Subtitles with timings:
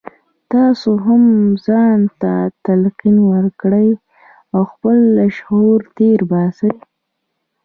[0.51, 1.23] تاسې هم
[1.65, 2.31] ځان ته
[2.65, 3.89] تلقين وکړئ
[4.53, 6.73] او خپل لاشعور تېر باسئ.